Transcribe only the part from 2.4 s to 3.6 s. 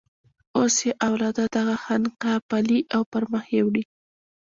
پالي او پر مخ